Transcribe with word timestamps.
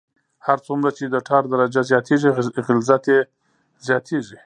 هر 0.45 0.57
څومره 0.65 0.89
چې 0.97 1.05
د 1.09 1.15
ټار 1.27 1.43
درجه 1.53 1.81
زیاتیږي 1.89 2.29
غلظت 2.67 3.03
یې 3.13 3.19
زیاتیږي 3.87 4.37